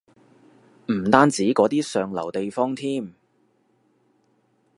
[0.87, 3.13] 唔單止嗰啲上流地方添